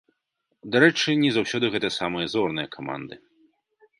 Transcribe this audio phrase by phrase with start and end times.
[0.75, 3.15] Дарэчы, не заўсёды гэта самыя зорныя каманды.